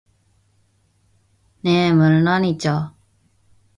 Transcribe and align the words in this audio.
네, 1.61 1.93
물론이죠. 1.93 2.91